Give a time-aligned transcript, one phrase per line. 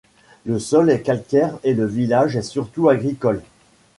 [0.47, 3.43] Le sol est calcaire et le village est surtout agricole.